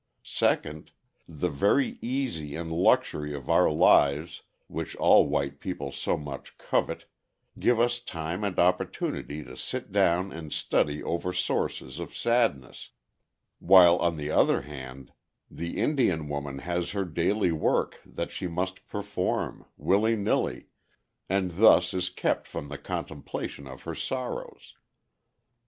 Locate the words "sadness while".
12.17-13.97